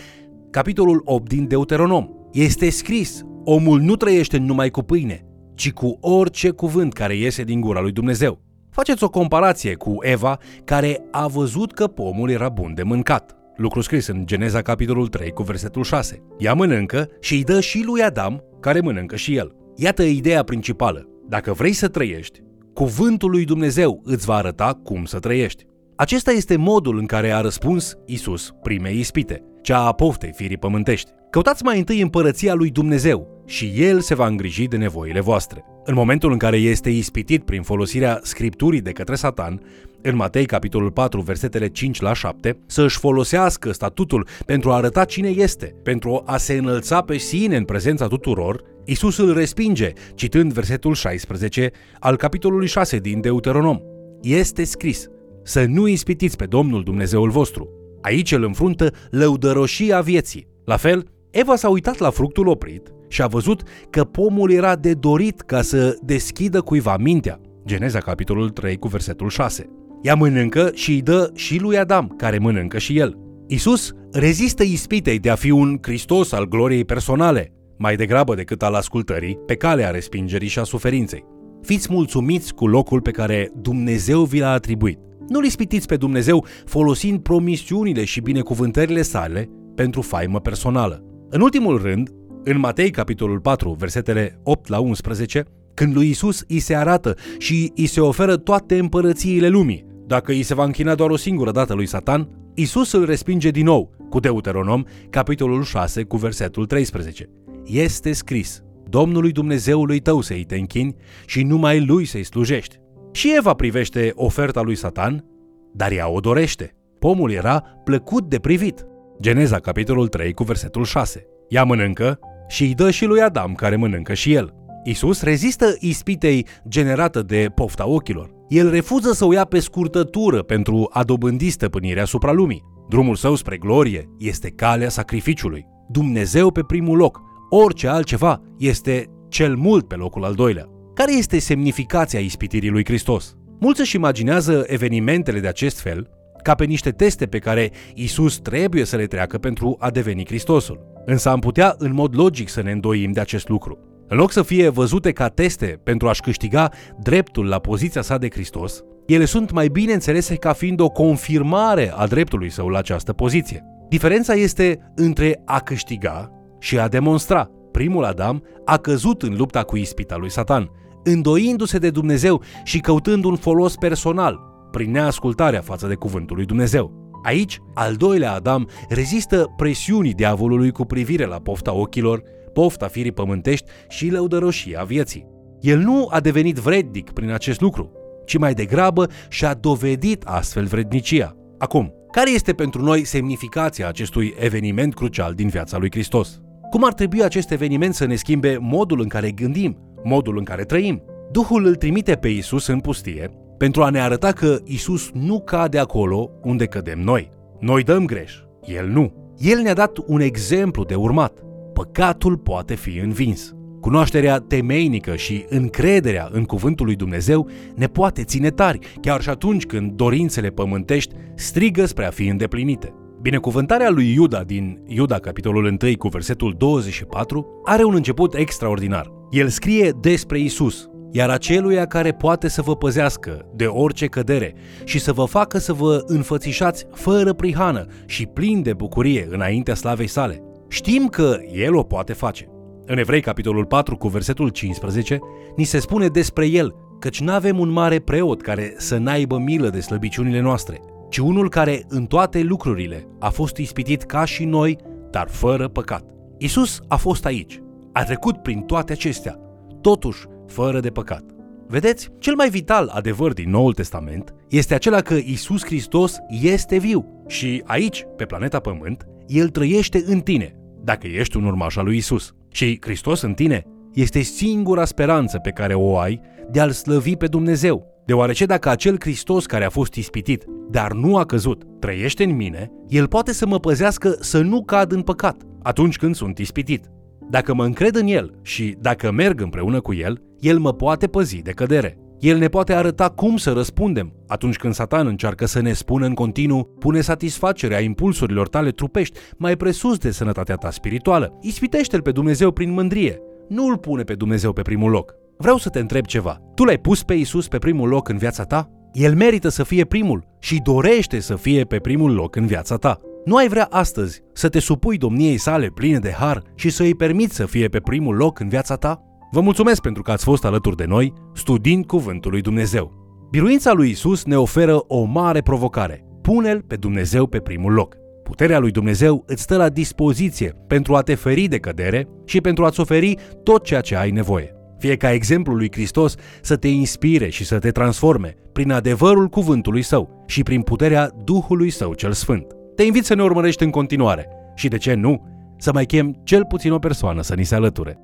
capitolul 0.51 1.03
8 1.05 1.29
din 1.29 1.47
Deuteronom. 1.47 2.09
Este 2.33 2.71
scris, 2.71 3.23
omul 3.45 3.81
nu 3.81 3.97
trăiește 3.97 4.39
numai 4.39 4.71
cu 4.71 4.83
pâine, 4.83 5.27
ci 5.55 5.73
cu 5.73 5.99
orice 6.01 6.51
cuvânt 6.51 6.93
care 6.93 7.17
iese 7.17 7.43
din 7.43 7.61
gura 7.61 7.81
lui 7.81 7.93
Dumnezeu. 7.93 8.41
Faceți 8.71 9.05
o 9.05 9.11
comparație 9.11 9.75
cu 9.75 9.97
Eva, 10.01 10.39
care 10.65 11.05
a 11.11 11.27
văzut 11.27 11.73
că 11.73 11.87
pomul 11.87 12.31
era 12.31 12.49
bun 12.49 12.75
de 12.75 12.83
mâncat. 12.83 13.42
Lucru 13.57 13.81
scris 13.81 14.07
în 14.07 14.27
Geneza 14.27 14.63
capitolul 14.63 15.09
3 15.09 15.31
cu 15.31 15.43
versetul 15.43 15.83
6. 15.83 16.23
Ea 16.39 16.55
mănâncă 16.55 17.09
și 17.21 17.35
îi 17.35 17.45
dă 17.45 17.61
și 17.61 17.83
lui 17.87 18.03
Adam, 18.03 18.45
care 18.61 18.81
mănâncă 18.81 19.17
și 19.17 19.37
el. 19.37 19.57
Iată 19.77 20.03
ideea 20.03 20.43
principală. 20.43 21.09
Dacă 21.29 21.53
vrei 21.53 21.73
să 21.73 21.89
trăiești, 21.89 22.41
cuvântul 22.75 23.31
lui 23.31 23.45
Dumnezeu 23.45 24.01
îți 24.05 24.27
va 24.27 24.35
arăta 24.35 24.81
cum 24.85 25.05
să 25.05 25.19
trăiești. 25.19 25.65
Acesta 25.97 26.31
este 26.31 26.57
modul 26.57 26.99
în 26.99 27.07
care 27.07 27.31
a 27.31 27.41
răspuns 27.41 27.95
Isus 28.07 28.51
primei 28.63 28.99
ispite, 28.99 29.43
cea 29.63 29.87
a 29.87 29.93
poftei 29.93 30.33
firii 30.35 30.59
pământești. 30.59 31.11
Căutați 31.31 31.65
mai 31.65 31.79
întâi 31.79 32.01
împărăția 32.01 32.55
lui 32.55 32.71
Dumnezeu 32.71 33.42
și 33.53 33.73
El 33.77 34.01
se 34.01 34.15
va 34.15 34.27
îngriji 34.27 34.67
de 34.67 34.77
nevoile 34.77 35.21
voastre. 35.21 35.65
În 35.85 35.95
momentul 35.95 36.33
în 36.33 36.39
care 36.39 36.57
este 36.57 36.91
ispitit 36.91 37.45
prin 37.45 37.63
folosirea 37.63 38.21
scripturii 38.23 38.81
de 38.81 38.91
către 38.91 39.15
Satan, 39.15 39.63
în 40.03 40.17
Matei 40.17 40.47
capitolul 40.47 40.91
4, 40.91 41.21
versetele 41.21 41.69
5 41.69 42.01
la 42.01 42.13
7, 42.13 42.59
să 42.67 42.83
își 42.83 42.99
folosească 42.99 43.73
statutul 43.73 44.27
pentru 44.47 44.71
a 44.71 44.75
arăta 44.75 45.05
cine 45.05 45.29
este, 45.29 45.75
pentru 45.83 46.23
a 46.27 46.37
se 46.37 46.55
înălța 46.55 47.01
pe 47.01 47.17
sine 47.17 47.57
în 47.57 47.65
prezența 47.65 48.07
tuturor, 48.07 48.63
Isus 48.85 49.19
îl 49.19 49.35
respinge, 49.35 49.93
citând 50.15 50.53
versetul 50.53 50.95
16 50.95 51.71
al 51.99 52.17
capitolului 52.17 52.67
6 52.67 52.99
din 52.99 53.21
Deuteronom. 53.21 53.79
Este 54.23 54.65
scris, 54.65 55.07
să 55.43 55.65
nu 55.69 55.87
ispitiți 55.87 56.37
pe 56.37 56.47
Domnul 56.47 56.83
Dumnezeul 56.83 57.31
vostru. 57.31 57.69
Aici 58.01 58.33
îl 58.33 58.45
înfruntă 58.45 58.93
lăudăroșia 59.11 60.01
vieții. 60.01 60.47
La 60.65 60.77
fel, 60.77 61.07
Eva 61.31 61.57
s-a 61.57 61.69
uitat 61.69 61.99
la 61.99 62.11
fructul 62.11 62.47
oprit 62.47 62.93
și 63.13 63.23
a 63.23 63.27
văzut 63.27 63.63
că 63.91 64.05
pomul 64.05 64.51
era 64.51 64.77
de 64.77 64.93
dorit 64.93 65.41
ca 65.41 65.63
să 65.63 65.97
deschidă 66.03 66.61
cuiva 66.61 66.97
mintea. 66.97 67.41
Geneza 67.67 67.99
capitolul 67.99 68.51
3 68.51 68.77
cu 68.77 68.89
versetul 68.89 69.29
6. 69.29 69.69
Ea 70.03 70.15
mănâncă 70.15 70.71
și 70.75 70.93
îi 70.93 71.03
dă 71.03 71.31
și 71.35 71.59
lui 71.59 71.79
Adam, 71.79 72.15
care 72.17 72.39
mănâncă 72.39 72.79
și 72.79 72.99
el. 72.99 73.19
Isus 73.47 73.93
rezistă 74.13 74.63
ispitei 74.63 75.19
de 75.19 75.31
a 75.31 75.35
fi 75.35 75.51
un 75.51 75.79
Hristos 75.83 76.33
al 76.33 76.49
gloriei 76.49 76.85
personale, 76.85 77.53
mai 77.79 77.97
degrabă 77.97 78.35
decât 78.35 78.63
al 78.63 78.75
ascultării, 78.75 79.39
pe 79.47 79.55
calea 79.55 79.91
respingerii 79.91 80.49
și 80.49 80.59
a 80.59 80.63
suferinței. 80.63 81.25
Fiți 81.63 81.93
mulțumiți 81.93 82.55
cu 82.55 82.67
locul 82.67 83.01
pe 83.01 83.11
care 83.11 83.51
Dumnezeu 83.55 84.23
vi 84.23 84.39
l-a 84.39 84.51
atribuit. 84.51 84.99
Nu-L 85.29 85.45
ispitiți 85.45 85.87
pe 85.87 85.97
Dumnezeu 85.97 86.45
folosind 86.65 87.21
promisiunile 87.21 88.05
și 88.05 88.21
binecuvântările 88.21 89.03
sale 89.03 89.49
pentru 89.75 90.01
faimă 90.01 90.41
personală. 90.41 91.07
În 91.35 91.41
ultimul 91.41 91.83
rând, 91.83 92.11
în 92.45 92.59
Matei 92.59 92.91
capitolul 92.91 93.41
4, 93.41 93.77
versetele 93.79 94.41
8 94.43 94.69
la 94.69 94.79
11, 94.79 95.45
când 95.75 95.95
lui 95.95 96.09
Isus 96.09 96.45
îi 96.49 96.59
se 96.59 96.75
arată 96.75 97.17
și 97.39 97.73
îi 97.77 97.87
se 97.87 98.01
oferă 98.01 98.37
toate 98.37 98.79
împărățiile 98.79 99.49
lumii, 99.49 99.85
dacă 100.07 100.33
îi 100.33 100.43
se 100.43 100.55
va 100.55 100.65
închina 100.65 100.95
doar 100.95 101.11
o 101.11 101.17
singură 101.17 101.51
dată 101.51 101.75
lui 101.75 101.87
Satan, 101.87 102.29
Isus 102.55 102.93
îl 102.93 103.05
respinge 103.05 103.51
din 103.51 103.65
nou 103.65 103.91
cu 104.09 104.21
Deuteronom, 104.21 104.83
capitolul 105.11 105.63
6, 105.63 106.03
cu 106.03 106.17
versetul 106.17 106.67
13. 106.67 107.29
Este 107.65 108.13
scris, 108.13 108.63
Domnului 108.89 109.33
Dumnezeului 109.33 110.01
tău 110.01 110.21
să-i 110.21 110.45
te 110.45 110.57
închini 110.57 110.97
și 111.27 111.43
numai 111.43 111.85
lui 111.85 112.05
să-i 112.05 112.25
slujești. 112.25 112.77
Și 113.13 113.35
Eva 113.37 113.55
privește 113.55 114.13
oferta 114.15 114.61
lui 114.61 114.75
Satan, 114.75 115.25
dar 115.73 115.93
ea 115.93 116.09
o 116.09 116.21
dorește. 116.21 116.77
Pomul 116.99 117.31
era 117.31 117.61
plăcut 117.85 118.29
de 118.29 118.39
privit. 118.39 118.87
Geneza, 119.21 119.59
capitolul 119.59 120.09
3, 120.09 120.33
cu 120.33 120.45
versetul 120.45 120.85
6. 120.85 121.27
Ea 121.49 121.65
mănâncă 121.65 122.19
și 122.53 122.63
îi 122.63 122.75
dă 122.75 122.91
și 122.91 123.05
lui 123.05 123.21
Adam, 123.21 123.55
care 123.55 123.77
mănâncă 123.77 124.15
și 124.15 124.33
el. 124.33 124.55
Isus 124.85 125.23
rezistă 125.23 125.77
ispitei 125.81 126.47
generată 126.69 127.23
de 127.23 127.51
pofta 127.55 127.89
ochilor. 127.89 128.31
El 128.49 128.71
refuză 128.71 129.13
să 129.13 129.25
o 129.25 129.33
ia 129.33 129.45
pe 129.45 129.59
scurtătură 129.59 130.43
pentru 130.43 130.89
a 130.91 131.03
dobândi 131.03 131.51
stăpânirea 131.51 132.03
asupra 132.03 132.33
lumii. 132.33 132.63
Drumul 132.89 133.15
său 133.15 133.35
spre 133.35 133.57
glorie 133.57 134.09
este 134.19 134.51
calea 134.51 134.89
sacrificiului. 134.89 135.67
Dumnezeu 135.89 136.51
pe 136.51 136.63
primul 136.63 136.97
loc. 136.97 137.21
Orice 137.51 137.89
altceva 137.89 138.41
este 138.59 139.07
cel 139.29 139.57
mult 139.57 139.89
pe 139.89 139.95
locul 139.95 140.25
al 140.25 140.35
doilea. 140.35 140.67
Care 140.95 141.17
este 141.17 141.39
semnificația 141.39 142.21
ispitirii 142.21 142.71
lui 142.71 142.85
Hristos? 142.85 143.37
Mulți 143.61 143.81
își 143.81 143.97
imaginează 143.97 144.65
evenimentele 144.67 145.41
de 145.41 145.49
acest 145.49 145.81
fel 145.81 146.11
ca 146.43 146.55
pe 146.55 146.65
niște 146.65 146.91
teste 146.91 147.27
pe 147.27 147.39
care 147.39 147.71
Isus 147.95 148.39
trebuie 148.39 148.85
să 148.85 148.97
le 148.97 149.07
treacă 149.07 149.39
pentru 149.39 149.77
a 149.79 149.91
deveni 149.91 150.27
Hristosul. 150.27 150.92
Însă 151.05 151.29
am 151.29 151.39
putea 151.39 151.75
în 151.79 151.95
mod 151.95 152.17
logic 152.17 152.49
să 152.49 152.63
ne 152.63 152.71
îndoim 152.71 153.13
de 153.13 153.21
acest 153.21 153.49
lucru. 153.49 153.79
În 154.09 154.17
loc 154.17 154.33
să 154.33 154.43
fie 154.43 154.69
văzute 154.69 155.13
ca 155.13 155.29
teste 155.29 155.81
pentru 155.83 156.09
a-și 156.09 156.21
câștiga 156.21 156.71
dreptul 157.03 157.47
la 157.47 157.59
poziția 157.59 158.03
sa 158.03 158.19
de 158.19 158.29
Hristos, 158.31 158.83
ele 159.07 159.25
sunt 159.25 159.51
mai 159.51 159.69
bine 159.69 159.93
înțelese 159.93 160.35
ca 160.35 160.53
fiind 160.53 160.81
o 160.81 160.89
confirmare 160.89 161.93
a 161.97 162.07
dreptului 162.07 162.51
său 162.51 162.69
la 162.69 162.79
această 162.79 163.13
poziție. 163.13 163.65
Diferența 163.89 164.35
este 164.35 164.93
între 164.95 165.43
a 165.45 165.59
câștiga 165.59 166.31
și 166.59 166.79
a 166.79 166.89
demonstra. 166.89 167.51
Primul 167.73 168.05
Adam 168.05 168.43
a 168.65 168.77
căzut 168.77 169.23
în 169.23 169.35
lupta 169.37 169.63
cu 169.63 169.77
ispita 169.77 170.17
lui 170.17 170.31
Satan, 170.31 170.71
îndoindu-se 171.05 171.79
de 171.79 171.91
Dumnezeu 171.91 172.43
și 172.65 172.79
căutând 172.79 173.25
un 173.25 173.37
folos 173.37 173.75
personal, 173.77 174.41
prin 174.71 174.91
neascultarea 174.91 175.61
față 175.61 175.87
de 175.87 175.95
cuvântul 175.95 176.37
lui 176.37 176.47
Dumnezeu. 176.47 177.02
Aici, 177.23 177.59
al 177.75 177.95
doilea 177.95 178.33
Adam 178.33 178.69
rezistă 178.89 179.53
presiunii 179.57 180.15
diavolului 180.15 180.71
cu 180.71 180.85
privire 180.85 181.25
la 181.25 181.37
pofta 181.37 181.73
ochilor, 181.75 182.23
pofta 182.53 182.87
firii 182.87 183.13
pământești 183.13 183.71
și 183.89 184.11
lăudăroșia 184.11 184.83
vieții. 184.83 185.27
El 185.61 185.79
nu 185.79 186.09
a 186.11 186.21
devenit 186.21 186.57
vrednic 186.57 187.11
prin 187.11 187.31
acest 187.31 187.61
lucru, 187.61 187.93
ci 188.27 188.39
mai 188.39 188.55
degrabă 188.55 189.07
și-a 189.29 189.55
dovedit 189.55 190.23
astfel 190.25 190.65
vrednicia. 190.65 191.37
Acum, 191.59 191.93
care 192.11 192.31
este 192.31 192.53
pentru 192.53 192.83
noi 192.83 193.05
semnificația 193.05 193.89
acestui 193.89 194.35
eveniment 194.39 194.95
crucial 194.95 195.33
din 195.33 195.49
viața 195.49 195.79
lui 195.79 195.91
Hristos? 195.91 196.41
Cum 196.71 196.85
ar 196.85 196.93
trebui 196.93 197.23
acest 197.23 197.51
eveniment 197.51 197.95
să 197.95 198.07
ne 198.07 198.15
schimbe 198.15 198.57
modul 198.61 199.01
în 199.01 199.09
care 199.09 199.31
gândim, 199.31 199.79
modul 200.03 200.39
în 200.39 200.45
care 200.45 200.65
trăim? 200.65 201.03
Duhul 201.31 201.67
îl 201.67 201.75
trimite 201.75 202.15
pe 202.15 202.29
Isus 202.29 202.67
în 202.67 202.81
pustie 202.81 203.31
pentru 203.63 203.83
a 203.83 203.91
ne 203.91 204.01
arăta 204.01 204.33
că 204.33 204.59
Isus 204.65 205.11
nu 205.13 205.41
cade 205.41 205.79
acolo 205.79 206.31
unde 206.43 206.67
cădem 206.67 207.01
noi. 207.01 207.31
Noi 207.61 207.83
dăm 207.83 208.05
greș, 208.05 208.35
El 208.65 208.89
nu. 208.89 209.35
El 209.39 209.61
ne-a 209.61 209.75
dat 209.75 209.99
un 210.07 210.21
exemplu 210.21 210.85
de 210.85 210.95
urmat. 210.95 211.39
Păcatul 211.73 212.37
poate 212.37 212.75
fi 212.75 212.99
învins. 212.99 213.55
Cunoașterea 213.81 214.39
temeinică 214.39 215.17
și 215.17 215.45
încrederea 215.49 216.29
în 216.33 216.45
cuvântul 216.45 216.87
lui 216.87 216.95
Dumnezeu 216.95 217.49
ne 217.75 217.87
poate 217.87 218.25
ține 218.25 218.51
tari, 218.51 218.79
chiar 219.01 219.21
și 219.21 219.29
atunci 219.29 219.67
când 219.67 219.93
dorințele 219.93 220.49
pământești 220.49 221.15
strigă 221.35 221.85
spre 221.85 222.07
a 222.07 222.11
fi 222.11 222.27
îndeplinite. 222.27 222.95
Binecuvântarea 223.21 223.91
lui 223.91 224.13
Iuda 224.13 224.43
din 224.43 224.83
Iuda, 224.87 225.19
capitolul 225.19 225.65
1, 225.65 225.97
cu 225.99 226.09
versetul 226.09 226.55
24, 226.59 227.61
are 227.65 227.85
un 227.85 227.95
început 227.95 228.35
extraordinar. 228.35 229.13
El 229.31 229.49
scrie 229.49 229.93
despre 230.01 230.39
Isus, 230.39 230.91
iar 231.15 231.31
aceluia 231.31 231.87
care 231.87 232.13
poate 232.13 232.49
să 232.49 232.63
vă 232.63 232.77
păzească 232.77 233.47
de 233.55 233.67
orice 233.67 234.07
cădere 234.07 234.55
și 234.85 234.99
să 234.99 235.13
vă 235.13 235.25
facă 235.25 235.59
să 235.59 235.73
vă 235.73 236.03
înfățișați 236.07 236.87
fără 236.93 237.33
prihană 237.33 237.87
și 238.07 238.27
plin 238.27 238.63
de 238.63 238.73
bucurie 238.73 239.27
înaintea 239.31 239.75
slavei 239.75 240.07
sale. 240.07 240.43
Știm 240.69 241.07
că 241.07 241.37
El 241.53 241.75
o 241.75 241.83
poate 241.83 242.13
face. 242.13 242.49
În 242.87 242.99
Evrei, 242.99 243.21
capitolul 243.21 243.65
4, 243.65 243.97
cu 243.97 244.09
versetul 244.09 244.49
15, 244.49 245.19
ni 245.57 245.65
se 245.65 245.79
spune 245.79 246.07
despre 246.07 246.47
El, 246.47 246.75
căci 246.99 247.21
nu 247.21 247.33
avem 247.33 247.59
un 247.59 247.69
mare 247.69 247.99
preot 247.99 248.43
care 248.43 248.75
să 248.77 248.97
n-aibă 248.97 249.39
milă 249.39 249.69
de 249.69 249.81
slăbiciunile 249.81 250.41
noastre, 250.41 250.81
ci 251.11 251.19
unul 251.19 251.49
care 251.49 251.85
în 251.89 252.07
toate 252.07 252.43
lucrurile 252.43 253.07
a 253.19 253.29
fost 253.29 253.57
ispitit 253.57 254.03
ca 254.03 254.25
și 254.25 254.45
noi, 254.45 254.79
dar 255.11 255.29
fără 255.29 255.69
păcat. 255.69 256.05
Isus 256.39 256.81
a 256.89 256.97
fost 256.97 257.25
aici, 257.25 257.63
a 257.93 258.05
trecut 258.05 258.37
prin 258.37 258.61
toate 258.61 258.93
acestea, 258.93 259.39
totuși 259.81 260.27
fără 260.53 260.81
de 260.81 260.91
păcat. 260.91 261.25
Vedeți, 261.67 262.09
cel 262.19 262.35
mai 262.35 262.51
vital 262.51 262.91
adevăr 262.95 263.33
din 263.33 263.51
Noul 263.51 263.73
Testament 263.73 264.35
este 264.49 264.75
acela 264.75 265.01
că 265.01 265.15
Isus 265.15 265.65
Hristos 265.65 266.19
este 266.29 266.79
viu 266.79 267.25
și 267.27 267.63
aici, 267.67 268.07
pe 268.17 268.25
planeta 268.25 268.61
Pământ, 268.61 269.07
El 269.27 269.49
trăiește 269.49 270.03
în 270.07 270.21
tine, 270.21 270.57
dacă 270.85 271.07
ești 271.07 271.37
un 271.37 271.45
urmaș 271.45 271.77
al 271.77 271.85
lui 271.85 271.97
Isus. 271.97 272.35
Și 272.51 272.79
Hristos 272.81 273.21
în 273.21 273.35
tine 273.35 273.65
este 273.93 274.21
singura 274.21 274.85
speranță 274.85 275.39
pe 275.39 275.51
care 275.51 275.75
o 275.75 275.99
ai 275.99 276.21
de 276.51 276.61
a-L 276.61 276.71
slăvi 276.71 277.17
pe 277.17 277.27
Dumnezeu. 277.27 277.87
Deoarece 278.07 278.47
dacă 278.47 278.69
acel 278.69 278.97
Hristos 279.01 279.47
care 279.47 279.65
a 279.65 279.71
fost 279.71 279.95
ispitit, 279.95 280.45
dar 280.71 280.93
nu 280.93 281.17
a 281.17 281.25
căzut, 281.25 281.63
trăiește 281.81 282.25
în 282.25 282.37
mine, 282.37 282.71
El 282.89 283.09
poate 283.09 283.33
să 283.33 283.47
mă 283.47 283.59
păzească 283.59 284.17
să 284.21 284.41
nu 284.41 284.65
cad 284.65 284.93
în 284.93 285.03
păcat 285.03 285.43
atunci 285.63 285.97
când 285.97 286.15
sunt 286.15 286.39
ispitit. 286.39 286.91
Dacă 287.31 287.55
mă 287.55 287.65
încred 287.65 287.95
în 287.95 288.07
El 288.07 288.35
și 288.43 288.77
dacă 288.81 289.11
merg 289.11 289.41
împreună 289.41 289.81
cu 289.81 289.95
El, 289.95 290.23
El 290.43 290.59
mă 290.59 290.73
poate 290.73 291.07
păzi 291.07 291.43
de 291.43 291.51
cădere. 291.51 291.99
El 292.19 292.39
ne 292.39 292.49
poate 292.49 292.73
arăta 292.73 293.09
cum 293.09 293.37
să 293.37 293.53
răspundem 293.53 294.13
atunci 294.27 294.57
când 294.57 294.75
Satan 294.75 295.07
încearcă 295.07 295.47
să 295.47 295.61
ne 295.61 295.73
spună 295.73 296.07
în 296.07 296.15
continuu 296.15 296.65
pune 296.79 297.01
satisfacerea 297.01 297.81
impulsurilor 297.81 298.49
tale 298.49 298.71
trupești 298.71 299.19
mai 299.39 299.57
presus 299.57 299.99
de 299.99 300.11
sănătatea 300.11 300.55
ta 300.55 300.71
spirituală. 300.71 301.39
Ispitește-L 301.41 302.03
pe 302.03 302.11
Dumnezeu 302.11 302.51
prin 302.51 302.71
mândrie. 302.71 303.19
Nu 303.49 303.67
îl 303.67 303.79
pune 303.79 304.03
pe 304.03 304.15
Dumnezeu 304.15 304.53
pe 304.53 304.63
primul 304.63 304.91
loc. 304.91 305.15
Vreau 305.39 305.57
să 305.57 305.69
te 305.69 305.79
întreb 305.79 306.07
ceva. 306.07 306.39
Tu 306.55 306.65
l-ai 306.65 306.79
pus 306.79 307.03
pe 307.03 307.15
Isus 307.15 307.49
pe 307.49 307.59
primul 307.59 307.89
loc 307.89 308.09
în 308.09 308.17
viața 308.17 308.45
ta? 308.45 308.71
El 308.93 309.15
merită 309.15 309.49
să 309.49 309.63
fie 309.63 309.85
primul 309.85 310.27
și 310.41 310.61
dorește 310.63 311.21
să 311.21 311.37
fie 311.37 311.65
pe 311.65 311.79
primul 311.79 312.15
loc 312.15 312.37
în 312.37 312.47
viața 312.47 312.77
ta. 312.77 312.99
Nu 313.25 313.37
ai 313.37 313.49
vrea 313.49 313.67
astăzi 313.71 314.21
să 314.33 314.49
te 314.49 314.59
supui 314.59 314.97
domniei 314.97 315.37
sale 315.37 315.67
pline 315.75 315.99
de 315.99 316.15
har 316.19 316.43
și 316.55 316.71
să 316.71 316.83
îi 316.83 316.95
permiți 316.95 317.35
să 317.35 317.47
fie 317.47 317.69
pe 317.69 317.79
primul 317.79 318.17
loc 318.17 318.41
în 318.41 318.49
viața 318.49 318.77
ta? 318.77 319.07
Vă 319.35 319.41
mulțumesc 319.41 319.81
pentru 319.81 320.03
că 320.03 320.11
ați 320.11 320.25
fost 320.25 320.45
alături 320.45 320.77
de 320.77 320.85
noi, 320.85 321.13
studiind 321.35 321.87
Cuvântul 321.87 322.31
lui 322.31 322.41
Dumnezeu. 322.41 322.93
Biruința 323.31 323.73
lui 323.73 323.91
Isus 323.91 324.25
ne 324.25 324.37
oferă 324.37 324.85
o 324.87 325.03
mare 325.03 325.41
provocare. 325.41 326.05
Pune-L 326.23 326.63
pe 326.63 326.77
Dumnezeu 326.77 327.27
pe 327.27 327.39
primul 327.39 327.73
loc. 327.73 327.97
Puterea 328.23 328.59
lui 328.59 328.71
Dumnezeu 328.71 329.25
îți 329.27 329.43
stă 329.43 329.57
la 329.57 329.69
dispoziție 329.69 330.55
pentru 330.67 330.95
a 330.95 331.01
te 331.01 331.15
feri 331.15 331.47
de 331.47 331.59
cădere 331.59 332.09
și 332.25 332.41
pentru 332.41 332.65
a-ți 332.65 332.81
oferi 332.81 333.17
tot 333.43 333.65
ceea 333.65 333.81
ce 333.81 333.97
ai 333.97 334.11
nevoie. 334.11 334.55
Fie 334.79 334.97
ca 334.97 335.13
exemplul 335.13 335.57
lui 335.57 335.73
Hristos 335.73 336.15
să 336.43 336.57
te 336.57 336.69
inspire 336.69 337.29
și 337.29 337.45
să 337.45 337.59
te 337.59 337.71
transforme 337.71 338.35
prin 338.53 338.73
adevărul 338.73 339.29
cuvântului 339.29 339.83
său 339.83 340.25
și 340.27 340.43
prin 340.43 340.63
puterea 340.63 341.11
Duhului 341.25 341.71
său 341.71 341.95
cel 341.95 342.13
Sfânt. 342.13 342.47
Te 342.77 342.83
invit 342.83 343.05
să 343.05 343.15
ne 343.15 343.23
urmărești 343.23 343.65
în 343.65 343.71
continuare 343.71 344.29
și, 344.55 344.69
de 344.69 344.77
ce 344.77 344.95
nu, 344.95 345.27
să 345.59 345.73
mai 345.73 345.85
chem 345.85 346.21
cel 346.25 346.45
puțin 346.45 346.73
o 346.73 346.79
persoană 346.79 347.23
să 347.23 347.35
ni 347.35 347.45
se 347.45 347.55
alăture. 347.55 347.99